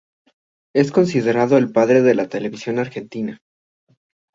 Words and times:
Es 0.73 0.91
considerado 0.91 1.59
el 1.59 1.71
padre 1.71 2.01
de 2.01 2.15
la 2.15 2.27
televisión 2.27 2.79
argentina. 2.79 3.37